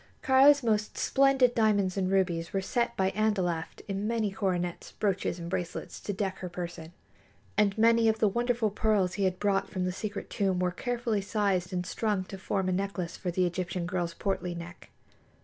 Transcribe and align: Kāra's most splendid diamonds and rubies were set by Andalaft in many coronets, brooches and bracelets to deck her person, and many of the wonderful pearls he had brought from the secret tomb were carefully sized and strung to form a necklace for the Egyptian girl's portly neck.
Kāra's 0.23 0.63
most 0.63 0.97
splendid 0.97 1.53
diamonds 1.53 1.95
and 1.95 2.09
rubies 2.09 2.53
were 2.53 2.59
set 2.59 2.97
by 2.97 3.11
Andalaft 3.11 3.81
in 3.87 4.07
many 4.07 4.31
coronets, 4.31 4.93
brooches 4.93 5.37
and 5.37 5.47
bracelets 5.47 5.99
to 5.99 6.11
deck 6.11 6.39
her 6.39 6.49
person, 6.49 6.91
and 7.55 7.77
many 7.77 8.09
of 8.09 8.17
the 8.17 8.27
wonderful 8.27 8.71
pearls 8.71 9.13
he 9.13 9.25
had 9.25 9.37
brought 9.37 9.69
from 9.69 9.85
the 9.85 9.91
secret 9.91 10.31
tomb 10.31 10.57
were 10.57 10.71
carefully 10.71 11.21
sized 11.21 11.71
and 11.71 11.85
strung 11.85 12.23
to 12.23 12.39
form 12.39 12.67
a 12.67 12.71
necklace 12.71 13.15
for 13.15 13.29
the 13.29 13.45
Egyptian 13.45 13.85
girl's 13.85 14.15
portly 14.15 14.55
neck. 14.55 14.89